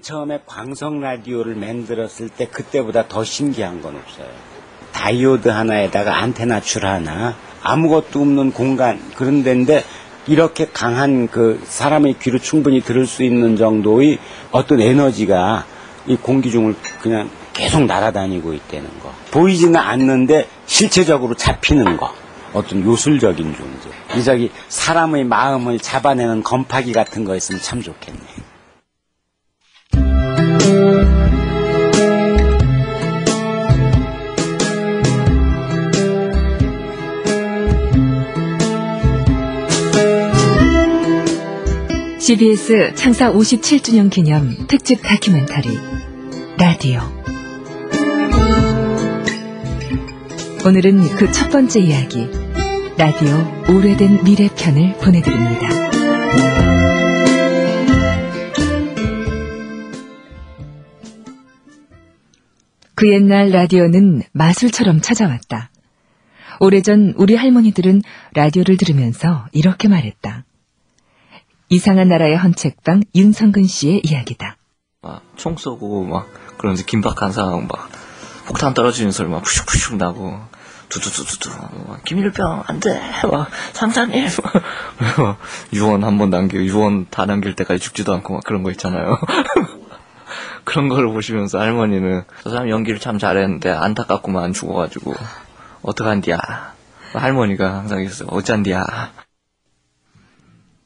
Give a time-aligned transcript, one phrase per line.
[0.00, 4.28] 맨 처음에 광석 라디오를 만들었을 때 그때보다 더 신기한 건 없어요.
[4.92, 9.84] 다이오드 하나에다가 안테나 줄 하나, 아무것도 없는 공간 그런 데인데
[10.26, 14.18] 이렇게 강한 그 사람의 귀로 충분히 들을 수 있는 정도의
[14.52, 15.66] 어떤 에너지가
[16.06, 19.12] 이 공기 중을 그냥 계속 날아다니고 있다는 거.
[19.32, 22.10] 보이지는 않는데 실체적으로 잡히는 거.
[22.54, 23.90] 어떤 요술적인 존재.
[24.18, 28.20] 이 저기 사람의 마음을 잡아내는 건파기 같은 거 있으면 참 좋겠네.
[42.18, 45.78] CBS 창사 57주년 기념 특집 다큐멘터리
[46.58, 47.00] 라디오
[50.64, 52.28] 오늘은 그 첫 번째 이야기
[52.96, 53.34] 라디오
[53.68, 56.69] 오래된 미래 편을 보내드립니다.
[63.00, 65.70] 그 옛날 라디오는 마술처럼 찾아왔다.
[66.60, 68.02] 오래전 우리 할머니들은
[68.34, 70.44] 라디오를 들으면서 이렇게 말했다.
[71.70, 74.58] 이상한 나라의 헌책방 윤성근 씨의 이야기다.
[75.00, 76.28] 막 총 쏘고 막
[76.58, 77.88] 그러면서 긴박한 상황 막
[78.46, 80.38] 폭탄 떨어지는 소리 막 푸슉푸슉 나고
[80.90, 81.48] 두두두두두
[81.88, 83.00] 막 김일병 안돼
[83.32, 84.26] 막 상사님
[85.16, 85.38] 막
[85.72, 89.16] 유언 한 번 남겨 유언 다 남길 때까지 죽지도 않고 막 그런 거 있잖아요.
[90.70, 95.14] 그런 걸 보시면서 할머니는 저 사람 연기를 참 잘했는데 안타깝구만 죽어가지고
[95.82, 96.38] 어떡한디야
[97.12, 98.84] 할머니가 항상 있어요 어쩐디야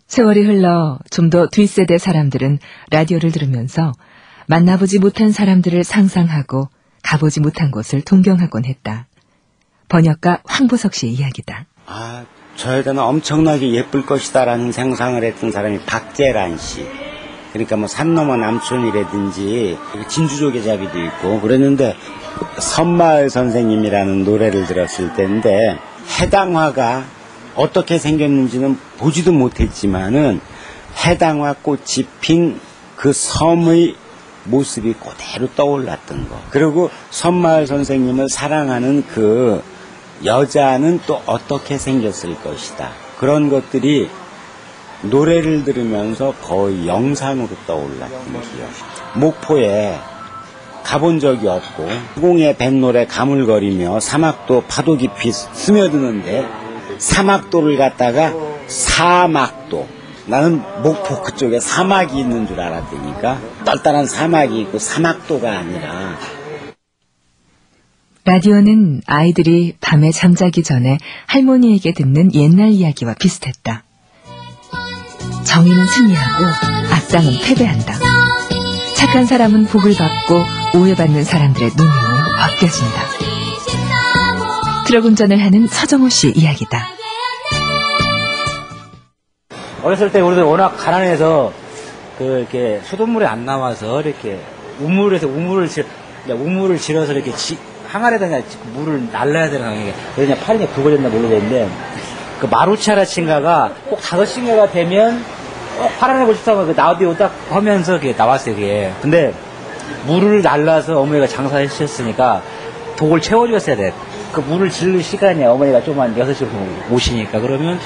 [0.07, 2.61] 세월이 흘러 좀 더 뒷세대 사람들은
[2.91, 3.93] 라디오를 들으면서
[4.47, 6.69] 만나보지 못한 사람들을 상상하고
[7.03, 9.07] 가보지 못한 곳을 동경하곤 했다.
[9.89, 11.67] 번역가 황보석 씨의 이야기다.
[11.87, 12.25] 아,
[12.57, 16.87] 저 여자는 엄청나게 예쁠 것이다라는 상상을 했던 사람이 박재란 씨.
[17.55, 19.79] 그러니까 뭐 산 넘어 남촌이라든지
[20.09, 21.97] 진주조개 잡이도 있고 그랬는데
[22.59, 25.79] 선마을 선생님이라는 노래를 들었을 때인데
[26.21, 27.05] 해당화가
[27.55, 30.41] 어떻게 생겼는지는 보지도 못했지만은
[31.07, 32.61] 해당화 꽃이 핀
[32.97, 33.97] 그 섬의
[34.45, 36.41] 모습이 그대로 떠올랐던 거.
[36.51, 39.63] 그리고 선마을 선생님을 사랑하는 그
[40.25, 42.91] 여자는 또 어떻게 생겼을 것이다.
[43.19, 44.09] 그런 것들이
[45.11, 48.71] 노래를 들으면서 거의 영상으로 떠올랐던 기억.
[49.15, 49.99] 목포에
[50.83, 51.89] 가본 적이 없고
[52.21, 56.47] 공에 뱃노래 가물거리며 사막도 파도 깊이 스며드는데
[56.99, 58.33] 사막도를 갔다가
[58.67, 59.89] 사막도
[60.27, 66.19] 나는 목포 그쪽에 사막이 있는 줄 알았다니까 떨떨한 사막이 있고 사막도가 아니라
[68.27, 73.84] 라디오는 아이들이 밤에 잠자기 전에 할머니에게 듣는 옛날 이야기와 비슷했다.
[75.45, 76.45] 정의는 승리하고
[76.93, 77.95] 악당은 패배한다.
[78.97, 83.03] 착한 사람은 복을 받고 오해받는 사람들의 눈물은 벗겨진다.
[84.87, 86.89] 트럭 운전을 하는 서정호 씨 이야기다.
[89.83, 91.53] 어렸을 때 우리들 워낙 가난해서
[92.19, 94.41] 그 이렇게 수돗물이 안 나와서 이렇게
[94.81, 95.85] 우물에서 우물을 질
[96.29, 101.69] 우물을 질어서 이렇게 지, 항아리에다 그냥 물을 날라야 되는 게 그냥 팔이 굵어졌나 모르겠는데
[102.41, 105.23] 그 마루차라친가가 꼭 다섯 시가 되면
[105.85, 109.35] 꼭 팔아내고 싶다고 그 나디오 딱 하면서 그게 나왔어요 그게 근데
[110.07, 112.43] 물을 날라서 어머니가 장사하셨으니까
[112.97, 113.93] 독을 채워주었어야 돼.
[114.33, 117.79] 그 물을 질릴 시간에 어머니가 좀한 6시 오시니까 그러면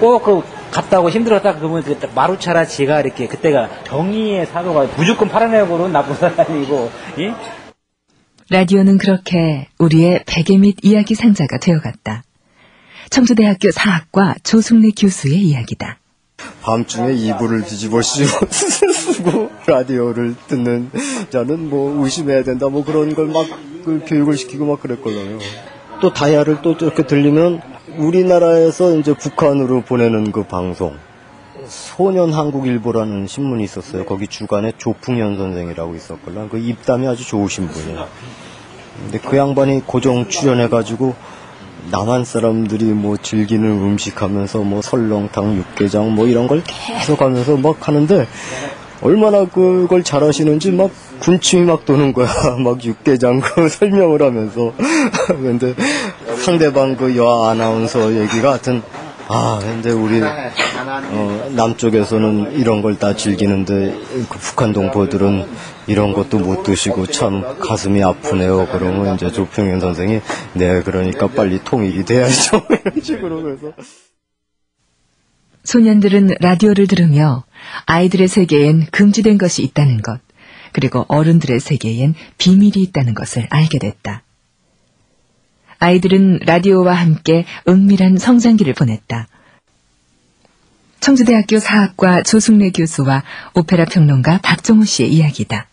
[0.00, 0.42] 꼭그
[0.72, 6.90] 갔다 오고 힘들었다 그러면 그 마루차라 지가 이렇게 그때가 정의의 사도가 무조건 팔아내고는 나쁜 사람이고
[7.20, 7.34] 예?
[8.50, 12.24] 라디오는 그렇게 우리의 베개 및 이야기 상자가 되어갔다.
[13.10, 15.98] 청주대학교 사학과 조승래 교수의 이야기다.
[16.62, 20.90] 밤중에 이불을 뒤집어 쓰고 라디오를 듣는
[21.30, 23.46] 자는 뭐 의심해야 된다 뭐 그런 걸막
[24.06, 25.38] 교육을 시키고 막 그랬걸요.
[26.00, 27.62] 또 다이아를 또 이렇게 들리면
[27.98, 30.96] 우리나라에서 이제 북한으로 보내는 그 방송
[31.68, 34.04] 소년 한국일보라는 신문이 있었어요.
[34.04, 36.48] 거기 주간에 조풍현 선생이라고 있었걸라.
[36.48, 38.08] 그 입담이 아주 좋으신 분이에요.
[39.02, 41.14] 근데 그 양반이 고정 출연해가지고
[41.90, 47.86] 남한 사람들이 뭐 즐기는 음식 하면서 뭐 설렁탕, 육개장 뭐 이런 걸 계속 하면서 막
[47.86, 48.26] 하는데
[49.02, 50.90] 얼마나 그걸 잘하시는지 막
[51.20, 52.28] 군침이 막 도는 거야.
[52.64, 54.72] 막 육개장 그 설명을 하면서.
[55.28, 55.74] 근데
[56.44, 58.82] 상대방 그 여아 아나운서 얘기가 하여튼
[59.28, 63.98] 아, 근데 우리 어, 남쪽에서는 이런 걸 다 즐기는데
[64.30, 65.44] 그 북한 동포들은
[65.88, 68.68] 이런 것도 못 드시고 참 가슴이 아프네요.
[68.70, 70.20] 그러면 이제 조평현 선생이
[70.54, 72.62] 네, 그러니까 빨리 통일이 돼야죠.
[72.70, 73.72] 이런 식으로 그래서
[75.64, 77.44] 소년들은 라디오를 들으며
[77.86, 80.20] 아이들의 세계엔 금지된 것이 있다는 것,
[80.72, 84.22] 그리고 어른들의 세계엔 비밀이 있다는 것을 알게 됐다.
[85.78, 89.28] 아이들은 라디오와 함께 은밀한 성장기를 보냈다.
[91.00, 93.22] 청주대학교 사학과 조승래 교수와
[93.54, 95.66] 오페라 평론가 박정우 씨의 이야기다.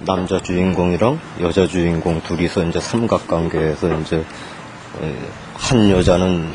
[0.00, 5.14] 남자 주인공이랑 여자 주인공 둘이서 이제 삼각관계에서 이제 에,
[5.54, 6.50] 한 여자는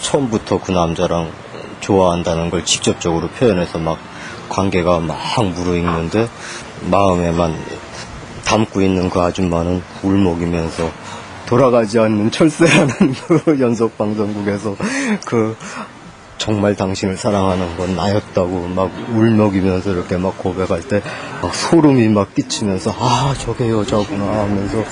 [0.00, 1.32] 처음부터 그 남자랑
[1.80, 3.98] 좋아한다는 걸 직접적으로 표현해서 막
[4.48, 6.28] 관계가 막 무르익는데
[6.90, 7.56] 마음에만
[8.44, 10.90] 담고 있는 그 아줌마는 울먹이면서
[11.46, 13.14] 돌아가지 않는 철새라는
[13.44, 14.76] 그 연속 방송국에서
[15.26, 15.56] 그
[16.38, 21.02] 정말 당신을 사랑하는 건 나였다고 막 울먹이면서 이렇게 막 고백할 때
[21.44, 24.82] 막 소름이 막 끼치면서 아 저게 여자구나 하면서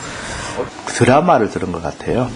[0.86, 2.28] 드라마를 들은 것 같아요.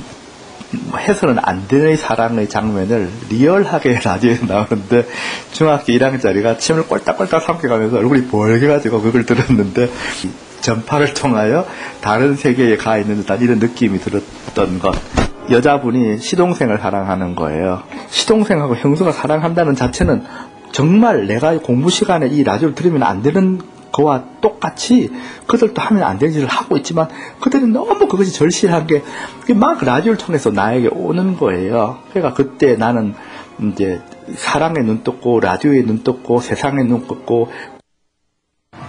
[0.70, 5.06] 뭐 해서는 안 되는 사랑의 장면을 리얼하게 라디오에 나오는데
[5.52, 9.90] 중학교 1학년짜리가 침을 꼴딱꼴딱 삼켜가면서 얼굴이 벌게 가지고 그걸 들었는데
[10.60, 11.66] 전파를 통하여
[12.00, 14.94] 다른 세계에 가 있는 듯한 이런 느낌이 들었던 것.
[15.50, 17.82] 여자분이 시동생을 사랑하는 거예요.
[18.10, 20.24] 시동생하고 형수가 사랑한다는 자체는
[20.72, 23.60] 정말 내가 공부 시간에 이 라디오를 들으면 안 되는
[23.92, 25.10] 거와 똑같이
[25.46, 27.08] 그들도 하면 안 되는 일을 하고 있지만
[27.40, 29.02] 그들은 너무 그것이 절실한 게
[29.54, 31.98] 막 라디오를 통해서 나에게 오는 거예요.
[32.10, 33.14] 그러니까 그때 나는
[33.62, 34.02] 이제
[34.34, 37.48] 사랑에 눈 떴고 라디오에 눈 떴고 세상에 눈 떴고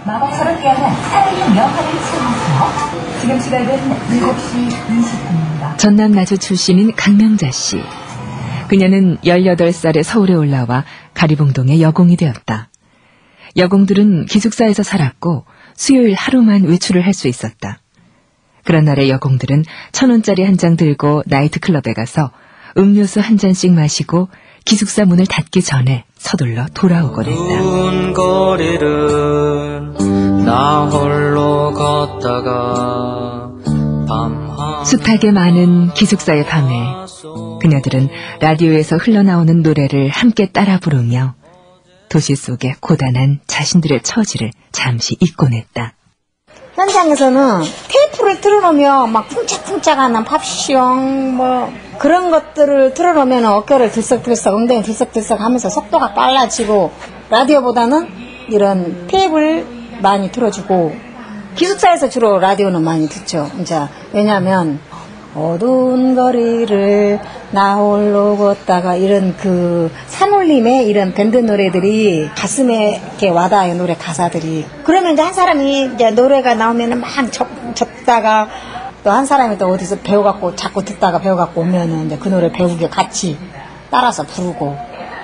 [0.04, 3.90] 마법처럼 깨어난 살인 영화를 치르면서 지금 시각은
[4.20, 5.78] 7시 20분입니다.
[5.78, 7.82] 전남 나주 출신인 강명자 씨.
[8.68, 10.84] 그녀는 18살에 서울에 올라와
[11.14, 12.68] 가리봉동의 여공이 되었다.
[13.56, 17.80] 여공들은 기숙사에서 살았고 수요일 하루만 외출을 할 수 있었다.
[18.64, 22.30] 그런 날의 여공들은 천 원짜리 한 장 들고 나이트클럽에 가서
[22.76, 24.28] 음료수 한 잔씩 마시고
[24.64, 27.62] 기숙사 문을 닫기 전에 서둘러 돌아오곤 했다.
[27.62, 29.94] 운 거리를
[30.44, 33.50] 나 홀로 걷다가
[34.84, 36.72] 숱하게 많은 기숙사의 밤에
[37.60, 38.08] 그녀들은
[38.40, 41.34] 라디오에서 흘러나오는 노래를 함께 따라 부르며
[42.08, 45.92] 도시 속의 고단한 자신들의 처지를 잠시 잊곤 했다.
[46.74, 55.68] 현장에서는 테이프를 틀어놓으면 막 쿵짝쿵짝하는 팝시용 뭐 그런 것들을 틀어놓으면 어깨를 들썩들썩 엉덩이 들썩들썩 하면서
[55.68, 56.92] 속도가 빨라지고
[57.30, 58.08] 라디오보다는
[58.48, 59.66] 이런 테이프를
[60.00, 61.08] 많이 틀어주고
[61.56, 63.50] 기숙사에서 주로 라디오는 많이 듣죠.
[63.60, 63.80] 이제
[64.12, 64.78] 왜냐하면
[65.34, 73.94] 어두운 거리를 나 홀로 걷다가 이런 그 산울림의 이런 밴드 노래들이 가슴에 이렇게 와닿아요 노래
[73.94, 78.48] 가사들이 그러면 이제 한 사람이 이제 노래가 나오면은 막 적, 적다가
[79.04, 83.38] 또 한 사람이 또 어디서 배워갖고 자꾸 듣다가 배워갖고 오면은 이제 그 노래 배우게 같이
[83.90, 84.76] 따라서 부르고.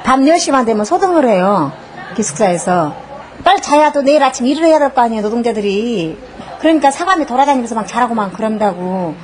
[0.05, 1.73] 밤 10시만 되면 소등을 해요.
[2.17, 2.94] 기숙사에서.
[3.43, 6.17] 빨리 자야 또 내일 아침 일을 해야 될 거 아니에요 노동자들이.
[6.61, 9.15] 그러니까 사감이 돌아다니면서 막 자라고 막 그런다고.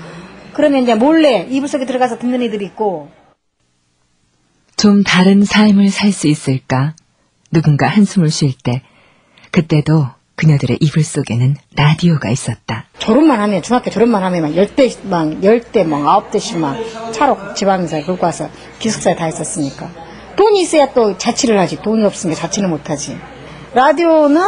[0.52, 3.08] 그러면 이제 몰래 이불 속에 들어가서 듣는 애들이 있고.
[4.76, 6.94] 좀 다른 삶을 살 수 있을까?
[7.52, 8.82] 누군가 한숨을 쉴 때,
[9.50, 12.87] 그때도 그녀들의 이불 속에는 라디오가 있었다.
[13.11, 16.76] 졸업만 하면 중학교 졸업만 하면 막 열대 막 열대 막 아홉 대씩 막
[17.11, 18.49] 차로 지방에서 끌고 와서
[18.79, 19.88] 기숙사에 다 있었으니까.
[20.37, 21.83] 돈이 있어야 또 자취를 하지.
[21.83, 23.19] 돈이 없으니까 자취는 못하지.
[23.75, 24.40] 라디오는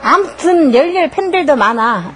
[0.00, 2.12] 아무튼 열렬 팬들도 많아.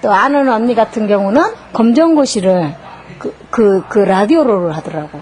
[0.00, 1.42] 또 아는 언니 같은 경우는
[1.74, 2.74] 검정고시를
[3.18, 5.20] 그 그 그 라디오로 하더라고.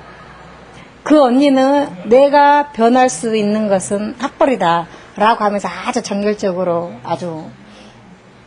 [1.02, 4.86] 그 언니는 내가 변할 수 있는 것은 학벌이다.
[5.16, 7.46] 라고 하면서 아주 정열적으로 아주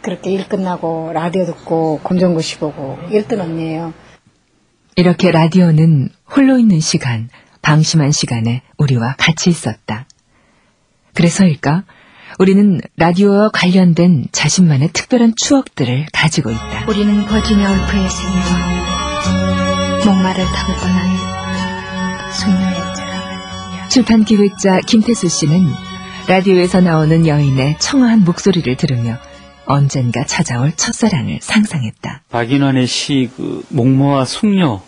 [0.05, 3.91] 그렇게 일 끝나고 라디오 듣고 검정고시 보고 이랬던 언니예요.
[4.95, 7.27] 이렇게 라디오는 홀로 있는 시간,
[7.63, 10.05] 방심한 시간에 우리와 같이 있었다.
[11.15, 11.85] 그래서일까?
[12.37, 16.85] 우리는 라디오와 관련된 자신만의 특별한 추억들을 가지고 있다.
[16.87, 18.49] 우리는 버지니아 울프에 생겨
[20.05, 21.17] 목마를 타고 떠난
[22.31, 23.89] 숙녀였잖아.
[23.89, 25.65] 출판 기획자 김태수 씨는
[26.27, 29.17] 라디오에서 나오는 여인의 청아한 목소리를 들으며
[29.65, 32.21] 언젠가 찾아올 첫사랑을 상상했다.
[32.29, 34.81] 박인환의 시, 그, 목모와 숙녀,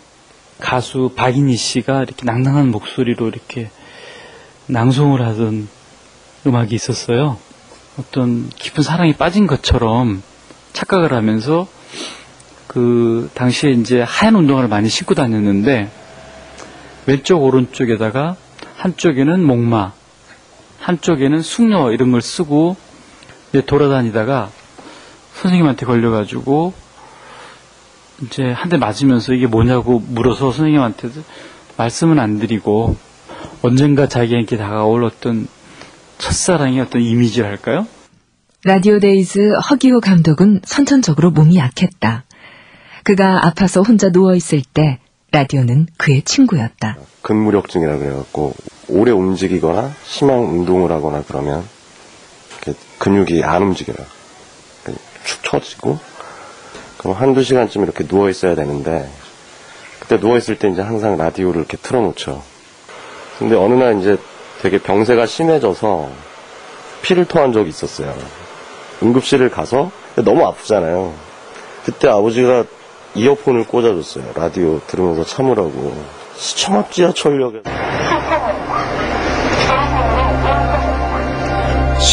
[0.58, 3.70] 가수 박인희 씨가 이렇게 낭낭한 목소리로 이렇게
[4.66, 5.68] 낭송을 하던
[6.46, 7.38] 음악이 있었어요.
[7.98, 10.22] 어떤 깊은 사랑에 빠진 것처럼
[10.72, 11.66] 착각을 하면서
[12.66, 15.90] 그 당시에 이제 하얀 운동화를 많이 신고 다녔는데
[17.06, 18.36] 왼쪽 오른쪽에다가
[18.76, 19.92] 한쪽에는 목마,
[20.80, 22.76] 한쪽에는 숙녀 걸 쓰고
[23.66, 24.50] 돌아다니다가
[25.42, 26.72] 선생님한테 걸려가지고
[28.22, 31.22] 이제 한 대 맞으면서 이게 뭐냐고 물어서 선생님한테도
[31.76, 32.96] 말씀은 안 드리고
[33.62, 35.46] 언젠가 자기에게 다가올 어떤
[36.18, 37.86] 첫사랑의 어떤 이미지랄까요?
[38.64, 42.24] 라디오 데이즈 하기호 감독은 선천적으로 몸이 약했다.
[43.04, 44.98] 그가 아파서 혼자 누워 있을 때
[45.30, 46.96] 라디오는 그의 친구였다.
[47.22, 48.54] 근무력증이라 그래갖고
[48.88, 51.62] 오래 움직이거나 심한 운동을 하거나 그러면
[52.98, 54.17] 근육이 안 움직여요.
[55.28, 55.98] 축 처지고
[56.96, 59.06] 그럼 한두 시간쯤 이렇게 누워 있어야 되는데
[60.00, 62.42] 그때 누워 있을 때 이제 항상 라디오를 이렇게 틀어놓죠.
[63.38, 64.16] 근데 어느 날 이제
[64.62, 66.08] 되게 병세가 심해져서
[67.02, 68.16] 피를 토한 적이 있었어요.
[69.02, 71.12] 응급실을 가서 너무 아프잖아요.
[71.84, 72.64] 그때 아버지가
[73.14, 74.32] 이어폰을 꽂아줬어요.
[74.34, 75.94] 라디오 들으면서 참으라고.
[76.36, 77.62] 시청 앞 지하철역에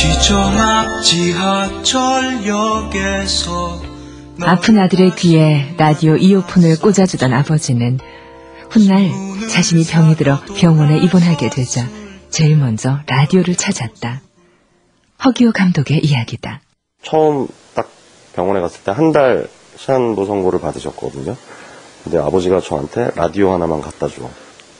[0.05, 1.81] 시청 앞 지하철역에서
[4.41, 7.99] 아픈 아들의 귀에 라디오 이어폰을 꽂아주던 아버지는
[8.69, 9.09] 훗날
[9.49, 11.87] 자신이 병이 들어 병원에 입원하게 되자
[12.29, 14.21] 제일 먼저 라디오를 찾았다.
[15.23, 16.61] 허기호 감독의 이야기다.
[17.01, 17.89] 처음 딱
[18.35, 19.47] 병원에 갔을 때 한 달
[19.77, 21.35] 시한부 선고를 받으셨거든요.
[22.03, 24.29] 근데 아버지가 저한테 라디오 하나만 갖다 줘.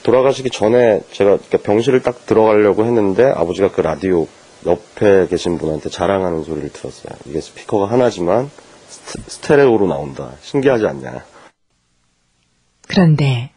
[0.04, 4.28] 돌아가시기 전에 제가 병실을 딱 들어가려고 했는데 아버지가 그 라디오
[4.66, 7.16] 옆에 계신 분한테 자랑하는 소리를 들었어요.
[7.26, 8.50] 이게 스피커가 하나지만
[8.88, 10.32] 스테- 스테 레오로 나온다.
[10.42, 11.24] 신기하지 않냐?
[12.88, 13.50] 그런데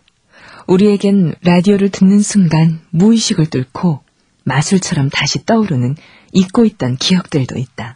[0.67, 4.01] 우리에겐 라디오를 듣는 순간 무의식을 뚫고
[4.43, 5.95] 마술처럼 다시 떠오르는
[6.31, 7.95] 잊고 있던 기억들도 있다.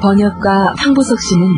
[0.00, 1.48] 번역가 황보석 씨는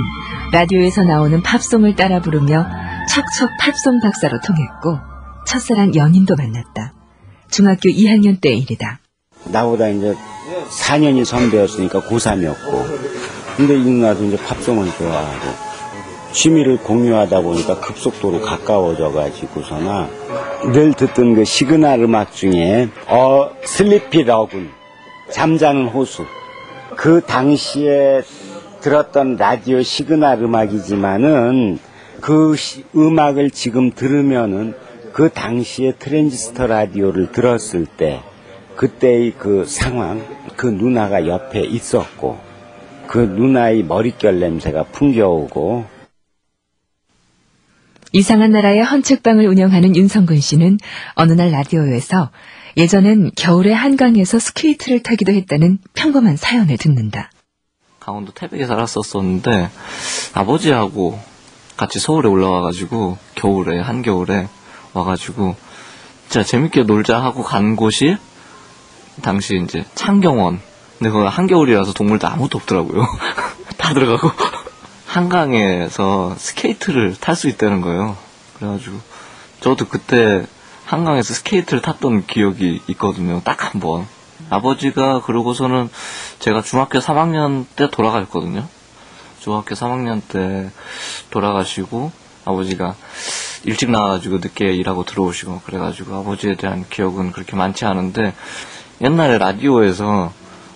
[0.53, 2.67] 라디오에서 나오는 팝송을 따라 부르며
[3.09, 4.99] 척척 팝송 박사로 통했고
[5.47, 6.93] 첫사랑 연인도 만났다.
[7.51, 8.99] 중학교 2학년 때 일이다.
[9.45, 10.15] 나보다 이제
[10.71, 13.07] 4년이 선배였으니까 고3이었고.
[13.57, 15.67] 근데 이 누나도 이제 팝송을 좋아하고.
[16.33, 20.09] 취미를 공유하다 보니까 급속도로 가까워져 가지고서나
[20.73, 24.69] 늘 듣던 그 시그널 음악 중에 어 Sleepy Lagoon
[25.31, 26.27] 잠자는 호수
[26.95, 28.23] 그 당시에
[28.83, 31.79] 들었던 라디오 시그널 음악이지만은
[32.21, 34.75] 그 시- 음악을 지금 들으면은
[35.13, 38.23] 그 당시에 트랜지스터 라디오를 들었을 때
[38.77, 40.23] 그때의 그 상황,
[40.57, 42.39] 그 누나가 옆에 있었고
[43.07, 45.87] 그 누나의 머릿결 냄새가 풍겨오고
[48.13, 50.79] 이상한 나라의 헌책방을 운영하는 윤성근 씨는
[51.15, 52.31] 어느 날 라디오에서
[52.77, 57.31] 예전엔 겨울에 한강에서 스케이트를 타기도 했다는 평범한 사연을 듣는다.
[58.01, 59.69] 강원도 태백에 살았었었는데
[60.35, 61.19] 아버지하고
[61.77, 64.49] 같이 서울에 올라와가지고 겨울에 한겨울에
[64.95, 65.57] 와가지고
[66.29, 68.17] 진짜 재밌게 놀자 하고 간 곳이
[69.23, 70.61] 당시 이제 창경원.
[70.99, 73.07] 근데 거기 한겨울이라서 동물도 아무도 없더라고요.
[73.77, 74.31] 다 들어가고.
[75.07, 78.17] 한강에서 스케이트를 탈 수 있다는 거예요.
[78.59, 78.99] 그래가지고
[79.61, 80.47] 저도 그때
[80.85, 83.41] 한강에서 스케이트를 탔던 기억이 있거든요.
[83.45, 84.07] 딱 한 번.
[84.51, 85.89] 아버지가 그러고서는
[86.39, 88.67] 제가 중학교 3학년 때 돌아가셨거든요.
[89.47, 90.73] 중학교 3학년 때
[91.31, 92.11] 돌아가시고
[92.45, 92.97] 아버지가
[93.63, 98.35] 일찍 나와가지고 늦게 일하고 들어오시고 그래가지고 아버지에 대한 기억은 그렇게 많지 않은데
[99.01, 100.33] 옛날에 라디오에서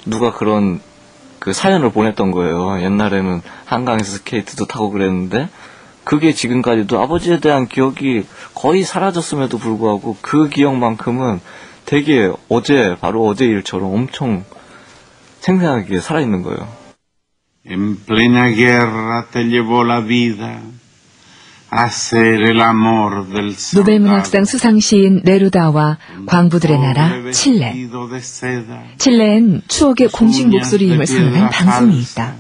[0.07, 0.81] 누가 그런
[1.41, 2.81] 그 사연을 보냈던 거예요.
[2.81, 5.49] 옛날에는 한강에서 스케이트도 타고 그랬는데
[6.05, 8.25] 그게 지금까지도 아버지에 대한 기억이
[8.55, 11.41] 거의 사라졌음에도 불구하고 그 기억만큼은
[11.87, 14.45] 되게 어제 바로 어제 일처럼 엄청
[15.41, 16.80] 생생하게 살아있는 거예요.
[17.65, 20.61] En plena guerra te llevó la vida
[21.71, 27.89] a ser el amor del 노벨문학상 수상시인 네루다와 광부들의 나라 칠레.
[28.99, 32.35] 칠레엔 추억의 공식 목소리임을 선언한 방송이 있다.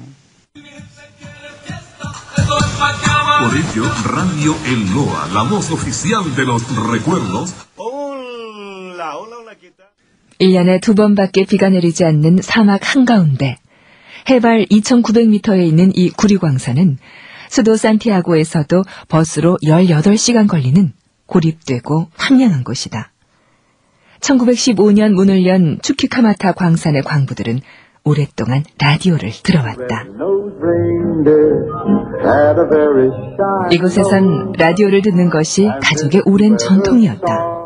[3.40, 7.54] Por ello, Radio El Loa, la voz oficial de los recuerdos,
[10.40, 13.58] 1년에 두 번밖에 비가 내리지 않는 사막 한가운데
[14.28, 16.98] 해발 2,900m에 있는 이 구리광산은
[17.48, 20.92] 수도 산티아고에서도 버스로 18시간 걸리는
[21.26, 23.12] 고립되고 황량한 곳이다.
[24.20, 27.60] 1915년 문을 연 추키카마타 광산의 광부들은
[28.04, 30.04] 오랫동안 라디오를 들어왔다.
[33.70, 37.60] 이곳에선 라디오를 듣는 것이 가족의 오랜 전통이었다.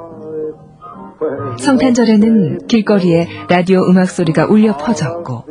[1.58, 5.44] 성탄절에는 길거리에 라디오 음악 소리가 울려 퍼졌고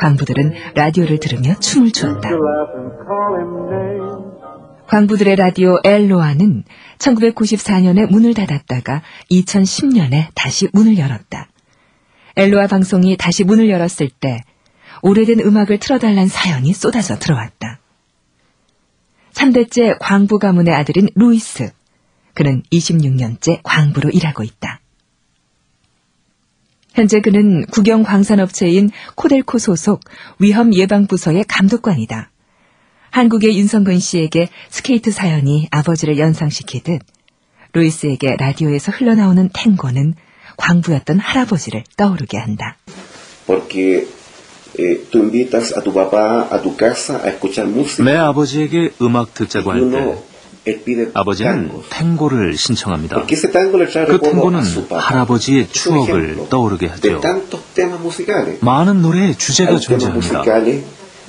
[0.00, 2.30] 광부들은 라디오를 들으며 춤을 추었다.
[4.88, 6.64] 광부들의 라디오 엘로아는
[6.98, 11.48] 1994년에 문을 닫았다가 2010년에 다시 문을 열었다.
[12.36, 14.42] 엘로아 방송이 다시 문을 열었을 때
[15.02, 17.78] 오래된 음악을 틀어달란 사연이 쏟아져 들어왔다.
[19.32, 21.70] 3대째 광부 가문의 아들인 루이스.
[22.34, 24.80] 그는 26년째 광부로 일하고 있다.
[26.94, 30.00] 현재 그는 국영 광산업체인 코델코 소속
[30.38, 32.30] 위험예방부서의 감독관이다.
[33.10, 37.00] 한국의 윤성근 씨에게 스케이트 사연이 아버지를 연상시키듯
[37.72, 40.14] 루이스에게 라디오에서 흘러나오는 탱고는
[40.56, 42.76] 광부였던 할아버지를 떠오르게 한다.
[43.46, 44.06] porque
[44.78, 48.04] eh, tú invitas a tu papá a tu casa a escuchar música.
[48.04, 50.29] 내 아버지에게 음악 듣자고 할 때
[51.14, 51.70] 아버지는.
[51.88, 53.22] 탱고를 신청합니다.
[53.24, 54.60] 그 탱고는.
[54.90, 57.20] 할아버지의 추억을 떠오르게 하죠.
[58.60, 60.42] 많은 노래의 주제가 존재합니다.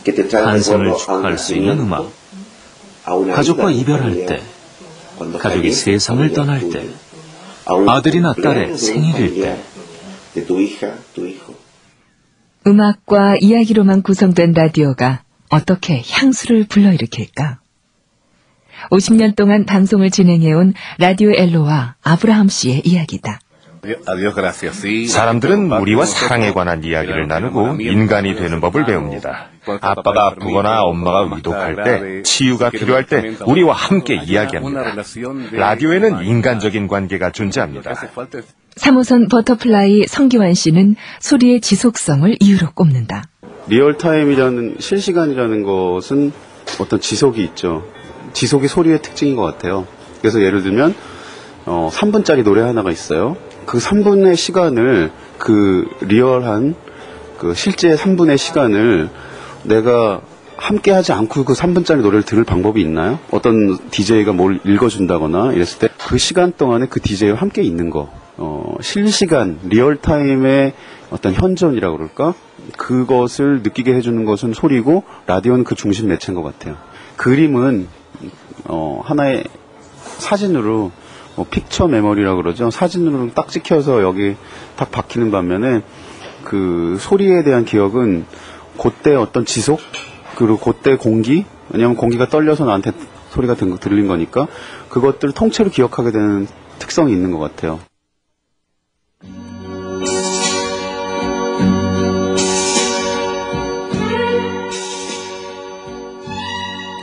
[0.03, 2.11] un 축하할 수 있는 음악,
[3.05, 4.41] 가족과 이별할 때,
[5.39, 6.89] 가족이 세상을 떠날 때,
[7.65, 9.61] 아들이나 딸의 생일일 때.
[12.65, 17.60] 음악과 이야기로만 구성된 라디오가 어떻게 향수를 불러일으킬까?
[18.89, 23.39] 50년 동안 방송을 진행해온 라디오 엘로와 아브라함 씨의 이야기다.
[25.07, 29.47] 사람들은 우리와 사랑에 관한 이야기를 나누고 인간이 되는 법을 배웁니다.
[29.81, 34.93] 아빠가 아프거나 엄마가 위독할 때, 치유가 필요할 때 우리와 함께 이야기합니다.
[35.51, 37.93] 라디오에는 인간적인 관계가 존재합니다.
[38.75, 43.23] 3호선 버터플라이 성기완 씨는 소리의 지속성을 이유로 꼽는다.
[43.67, 46.31] real time이라는 실시간이라는 것은
[46.79, 47.83] 어떤 지속이 있죠.
[48.33, 49.88] 지속이 소리의 특징인 것 같아요.
[50.19, 50.95] 그래서 예를 들면
[51.65, 53.38] 어, 3분짜리 노래 하나가 있어요.
[53.65, 56.75] 그 3분의 시간을 그 리얼한
[57.38, 59.09] 그 실제 3분의 시간을
[59.63, 60.21] 내가
[60.57, 63.19] 함께 하지 않고 그 3분짜리 노래를 들을 방법이 있나요?
[63.31, 68.09] 어떤 DJ가 뭘 읽어준다거나 이랬을 때 그 시간 동안에 그 DJ와 함께 있는 거.
[68.35, 70.73] 어, 실시간, real time의
[71.09, 72.33] 어떤 현존이라고 그럴까?
[72.75, 76.75] 그것을 느끼게 해주는 것은 소리고, 라디오는 그 중심 매체인 것 같아요.
[77.15, 77.87] 그림은,
[78.66, 79.44] 어, 하나의
[80.18, 80.92] 사진으로,
[81.35, 82.70] 뭐 picture memory라고 그러죠.
[82.70, 84.35] 사진으로 딱 찍혀서 여기
[84.75, 85.81] 딱 박히는 반면에,
[86.44, 88.25] 그 소리에 대한 기억은
[88.81, 89.79] 그때 어떤 지속,
[90.35, 92.92] 그리고 그때 공기, 왜냐면 공기가 떨려서 나한테
[93.29, 94.48] 소리가 든- 들린 거니까,
[94.90, 96.48] 그것들을 통째로 기억하게 되는
[96.79, 97.79] 특성이 있는 것 같아요.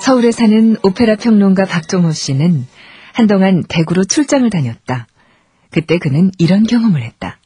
[0.09, 2.67] 서울에 사는 오페라 평론가 박종호 씨는
[3.13, 5.07] 한동안 대구로 출장을 다녔다.
[5.71, 7.37] 그때 그는 이런 경험을 했다.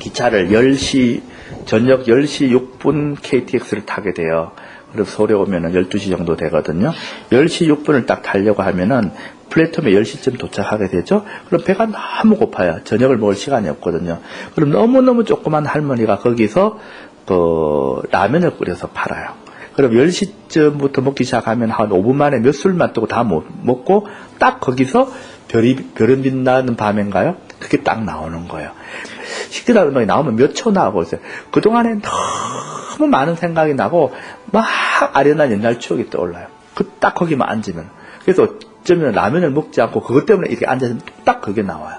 [0.00, 1.22] 기차를 10시,
[1.66, 4.50] 저녁 10시 6분 KTX를 타게 돼요.
[4.90, 6.92] 그래서 서울에 오면은 12시 정도 되거든요.
[7.30, 9.12] 10시 6분을 딱 타려고 하면은
[9.48, 11.24] 플랫폼에 10시쯤 도착하게 되죠.
[11.46, 12.80] 그럼 배가 너무 고파요.
[12.82, 14.18] 저녁을 먹을 시간이 없거든요.
[14.56, 16.80] 그럼 너무너무 조그만 할머니가 거기서
[17.24, 19.49] 그 라면을 끓여서 팔아요.
[19.80, 24.06] 그럼 10시쯤부터 먹기 시작하면 한 5분 만에 몇 술만 뜨고 다못 먹고
[24.38, 25.10] 딱 거기서
[25.48, 27.36] 별이, 별은 빛나는 밤인가요?
[27.58, 28.72] 그게 딱 나오는 거예요.
[29.48, 31.20] 시키다 음악이 나오면 몇 초 나오고 있어요.
[31.50, 34.12] 그동안에 너무 많은 생각이 나고
[34.52, 34.66] 막
[35.14, 36.48] 아련한 옛날 추억이 떠올라요.
[36.74, 37.88] 그 딱 거기만 앉으면.
[38.22, 38.46] 그래서
[38.82, 41.96] 어쩌면 라면을 먹지 않고 그것 때문에 이렇게 앉아서 딱 그게 나와요.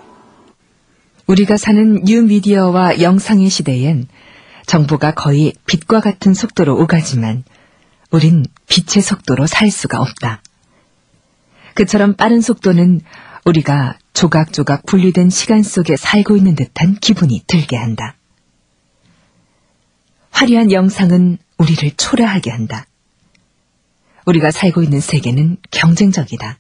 [1.26, 4.08] 우리가 사는 뉴미디어와 영상의 시대엔
[4.68, 7.44] 정보가 거의 빛과 같은 속도로 오가지만
[8.12, 10.42] 우린 빛의 속도로 살 수가 없다.
[11.74, 13.02] 그처럼 빠른 속도는
[13.46, 18.16] 우리가 조각조각 분리된 시간 속에 살고 있는 듯한 기분이 들게 한다.
[20.32, 22.86] 화려한 영상은 우리를 초라하게 한다.
[24.26, 26.60] 우리가 살고 있는 세계는 경쟁적이다.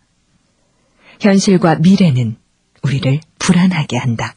[1.19, 2.37] 현실과 미래는
[2.81, 4.35] 우리를 불안하게 한다.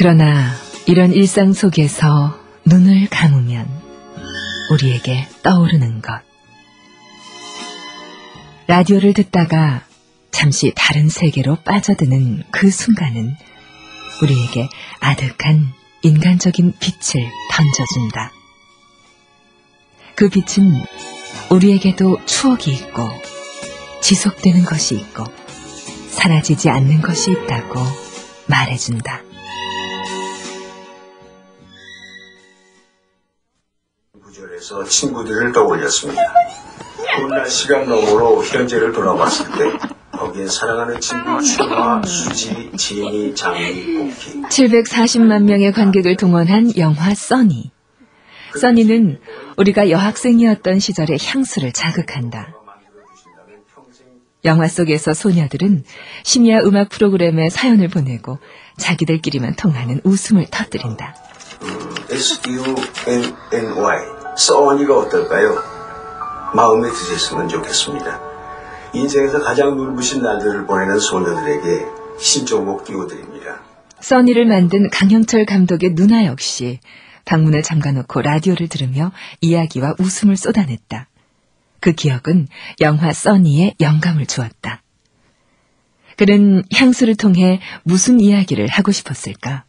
[0.00, 0.54] 그러나
[0.86, 3.66] 이런 일상 속에서 눈을 감으면
[4.70, 6.20] 우리에게 떠오르는 것.
[8.68, 9.82] 라디오를 듣다가
[10.30, 13.34] 잠시 다른 세계로 빠져드는 그 순간은
[14.22, 14.68] 우리에게
[15.00, 18.30] 아득한 인간적인 빛을 던져준다.
[20.14, 20.80] 그 빛은
[21.50, 23.02] 우리에게도 추억이 있고
[24.00, 25.24] 지속되는 것이 있고
[26.10, 27.80] 사라지지 않는 것이 있다고
[28.46, 29.27] 말해준다.
[34.58, 36.22] 구절에서 친구들을 떠올렸습니다.
[37.16, 39.78] 훗날 시간 너머로 현재를 돌아봤을 때
[40.12, 47.70] 거기에 사랑하는 친구 추마, 수지, 지인이, 장미, 꽃기 740만 명의 관객을 동원한 영화 써니.
[48.60, 49.20] 써니는
[49.56, 52.54] 우리가 여학생이었던 시절의 향수를 자극한다.
[54.44, 55.84] 영화 속에서 소녀들은
[56.24, 58.38] 심야 음악 프로그램에 사연을 보내고
[58.76, 61.14] 자기들끼리만 통하는 웃음을 터뜨린다.
[62.10, 62.78] S-U-N-N-Y
[64.38, 65.56] 써니가 어떨까요?
[66.54, 68.20] 마음에 드셨으면 좋겠습니다.
[68.94, 71.86] 인생에서 가장 눈부신 날들을 보내는 소녀들에게
[72.18, 73.60] 신청곡 띄워드립니다.
[74.00, 76.78] 써니를 만든 강형철 감독의 누나 역시
[77.24, 81.08] 방문을 잠가놓고 라디오를 들으며 이야기와 웃음을 쏟아냈다.
[81.80, 82.46] 그 기억은
[82.80, 84.82] 영화 써니에 영감을 주었다.
[86.16, 89.64] 그는 향수를 통해 무슨 이야기를 하고 싶었을까?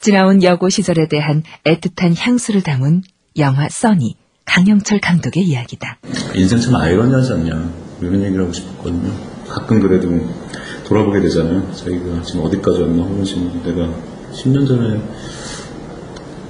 [0.00, 3.02] 지나온 여고 시절에 대한 애틋한 향수를 담은
[3.38, 5.98] 영화 써니, 강영철 감독의 이야기다.
[6.34, 7.70] 인생 참 아이러니하지 않냐
[8.00, 9.12] 이런 얘기를 하고 싶었거든요.
[9.46, 10.08] 가끔 그래도
[10.84, 11.72] 돌아보게 되잖아요.
[11.72, 13.88] 자기가 지금 어디까지 왔나 혹은 지금 내가
[14.32, 15.00] 10년 전에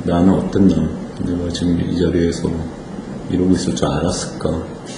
[0.04, 0.88] 나는 어땠나
[1.26, 2.50] 내가 지금 이 자리에서
[3.30, 4.48] 이러고 있을 줄 알았을까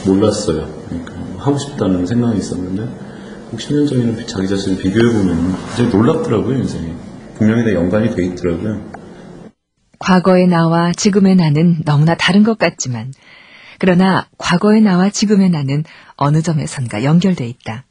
[0.07, 0.69] 몰랐어요.
[0.89, 2.87] 그러니까 하고 싶다는 생각이 있었는데
[3.51, 6.93] 꼭 10년 전에는 자기 자신을 비교해보면 굉장히 놀랍더라고요 인생이.
[7.37, 9.00] 분명히 다 연관이 돼 있더라고요.
[10.01, 13.13] 과거의 나와 지금의 나는 너무나 다른 것 같지만,
[13.79, 15.85] 그러나 과거의 나와 지금의 나는
[16.17, 17.85] 어느 점에선가 연결돼 있다.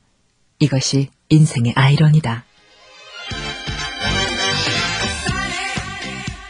[0.60, 2.44] 이것이 인생의 아이러니다.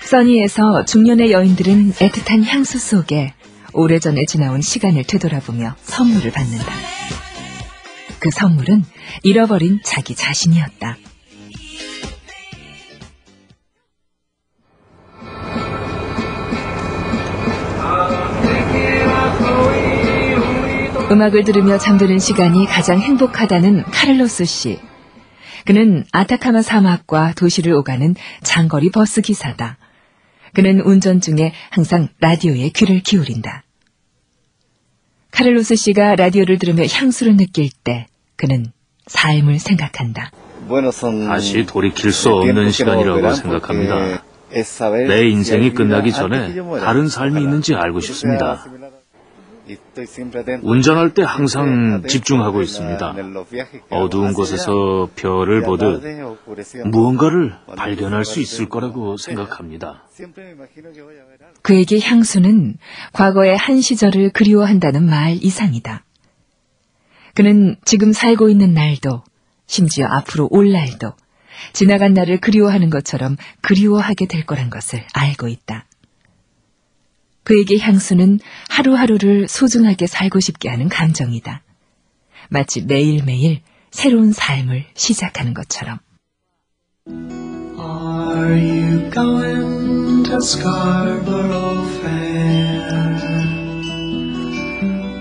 [0.01, 3.33] 써니에서 중년의 여인들은 애틋한 향수 속에
[3.73, 6.73] 오래전에 지나온 시간을 되돌아보며 선물을 받는다.
[8.19, 8.83] 그 선물은
[9.23, 10.97] 잃어버린 자기 자신이었다.
[21.11, 24.79] 음악을 들으며 잠드는 시간이 가장 행복하다는 카를로스 씨.
[25.65, 29.77] 그는 아타카마 사막과 도시를 오가는 장거리 버스 기사다.
[30.53, 33.63] 그는 운전 중에 항상 라디오에 귀를 기울인다.
[35.31, 38.67] 카를로스 씨가 라디오를 들으며 향수를 느낄 때 그는
[39.07, 40.31] 삶을 생각한다.
[41.27, 44.23] 다시 돌이킬 수 없는 시간이라고 생각합니다.
[45.07, 48.63] 내 인생이 끝나기 전에 다른 삶이 있는지 알고 싶습니다.
[50.63, 53.15] 운전할 때 항상 집중하고 있습니다.
[53.89, 56.01] 어두운 곳에서 별을 보듯
[56.85, 60.03] 무언가를 발견할 수 있을 거라고 생각합니다.
[61.61, 62.77] 그에게 향수는
[63.13, 66.03] 과거의 한 시절을 그리워한다는 말 이상이다.
[67.35, 69.23] 그는 지금 살고 있는 날도,
[69.67, 71.13] 심지어 앞으로 올 날도,
[71.73, 75.85] 지나간 날을 그리워하는 것처럼 그리워하게 될 거란 것을 알고 있다.
[77.49, 81.63] 그에게 향수는 하루하루를 소중하게 살고 싶게 하는 감정이다.
[82.49, 85.97] 마치 매일매일 새로운 삶을 시작하는 것처럼.
[87.07, 93.19] Are you going to Scarborough Fair?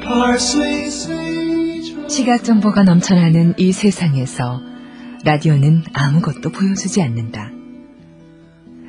[0.02, 4.60] Parsley, sage, 시각 정보가 넘쳐나는 이 세상에서
[5.24, 7.47] 라디오는 아무것도 보여주지 않는다.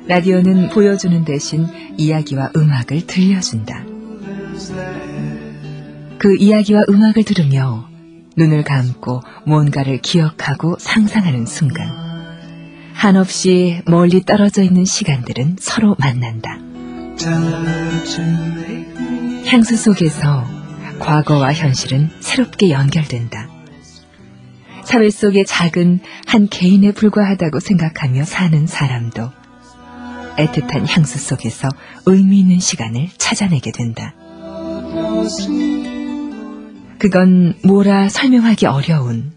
[0.06, 3.84] 라디오는 보여주는 대신 이야기와 음악을 들려준다.
[6.18, 7.88] 그 이야기와 음악을 들으며
[8.36, 11.88] 눈을 감고 뭔가를 기억하고 상상하는 순간
[12.92, 16.58] 한없이 멀리 떨어져 있는 시간들은 서로 만난다.
[19.46, 20.44] 향수 속에서
[20.98, 23.48] 과거와 현실은 새롭게 연결된다.
[24.84, 29.39] 사회 속의 작은 한 개인에 불과하다고 생각하며 사는 사람도
[30.36, 31.68] 애틋한 향수 속에서
[32.06, 34.14] 의미 있는 시간을 찾아내게 된다.
[36.98, 39.32] 그건 뭐라 설명하기 어려운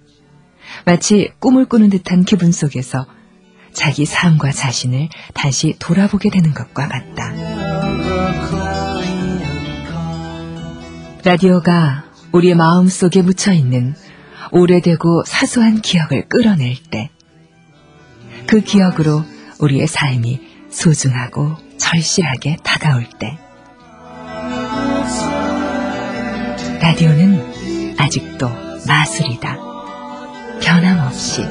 [0.86, 3.06] 마치 꿈을 꾸는 듯한 기분 속에서
[3.73, 7.34] 자기 삶과 자신을 다시 돌아보게 되는 것과 같다.
[11.23, 12.03] 라디오가
[12.34, 13.95] 우리의 마음 속에 묻혀 있는
[14.51, 17.10] 오래되고 사소한 기억을 끌어낼 때,
[18.45, 19.23] 그 기억으로
[19.60, 20.42] 우리의 삶이
[20.73, 23.38] 소중하고 절실하게 다가올 때,
[26.81, 28.49] 라디오는 아직도
[28.88, 29.57] 마술이다.
[30.62, 31.43] 변함없이.